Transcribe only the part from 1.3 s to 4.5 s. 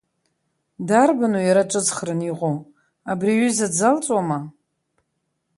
иара дҿызхраны иҟоу, абри аҩыза дзалҵуама?